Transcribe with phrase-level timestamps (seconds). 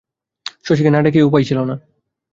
[0.65, 1.75] শশীকে না ডাকিয়া উপায় ছিল না।